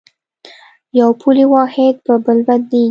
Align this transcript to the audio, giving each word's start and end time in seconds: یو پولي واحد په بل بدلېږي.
یو 0.99 1.09
پولي 1.21 1.45
واحد 1.53 1.95
په 2.05 2.13
بل 2.23 2.37
بدلېږي. 2.47 2.79